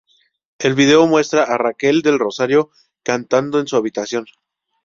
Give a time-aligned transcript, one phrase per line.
[0.57, 2.71] El video muestra a Raquel del Rosario
[3.03, 4.25] cantando en su habitación.